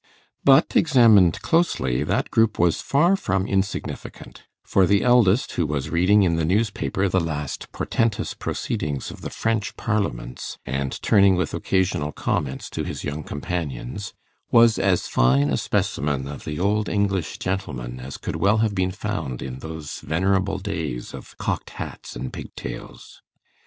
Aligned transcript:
But, 0.43 0.75
examined 0.75 1.39
closely, 1.43 2.01
that 2.01 2.31
group 2.31 2.57
was 2.57 2.81
far 2.81 3.15
from 3.15 3.45
insignificant; 3.45 4.45
for 4.63 4.87
the 4.87 5.03
eldest, 5.03 5.51
who 5.51 5.67
was 5.67 5.91
reading 5.91 6.23
in 6.23 6.37
the 6.37 6.43
newspaper 6.43 7.07
the 7.07 7.19
last 7.19 7.71
portentous 7.71 8.33
proceedings 8.33 9.11
of 9.11 9.21
the 9.21 9.29
French 9.29 9.77
parliaments, 9.77 10.57
and 10.65 10.99
turning 11.03 11.35
with 11.35 11.53
occasional 11.53 12.11
comments 12.13 12.67
to 12.71 12.83
his 12.83 13.03
young 13.03 13.21
companions, 13.21 14.13
was 14.49 14.79
as 14.79 15.07
fine 15.07 15.51
a 15.51 15.55
specimen 15.57 16.27
of 16.27 16.45
the 16.45 16.59
old 16.59 16.89
English 16.89 17.37
gentleman 17.37 17.99
as 17.99 18.17
could 18.17 18.37
well 18.37 18.57
have 18.57 18.73
been 18.73 18.89
found 18.89 19.43
in 19.43 19.59
those 19.59 19.99
venerable 19.99 20.57
days 20.57 21.13
of 21.13 21.37
cocked 21.37 21.69
hats 21.77 22.15
and 22.15 22.33
pigtails. 22.33 23.21